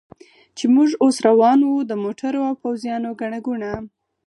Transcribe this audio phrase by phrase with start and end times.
[0.57, 3.73] چې موږ اوس روان و، د موټرو او پوځیانو ګڼه ګوڼه.